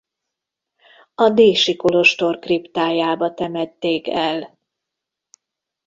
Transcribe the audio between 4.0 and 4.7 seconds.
el.